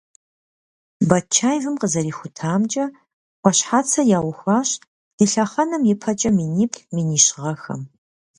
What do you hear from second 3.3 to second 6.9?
Ӏуащхьацэ яухуащ ди лъэхъэнэм ипэкӀэ миниплӏ-